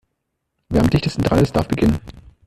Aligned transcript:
Wer 0.69 0.81
am 0.81 0.89
dichtesten 0.89 1.21
dran 1.21 1.37
ist, 1.43 1.55
darf 1.55 1.67
beginnen. 1.67 1.99